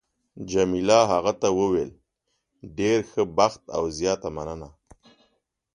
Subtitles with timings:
[0.51, 1.91] جميله هغه ته وویل:
[2.77, 4.69] ډېر ښه بخت او زیاته مننه.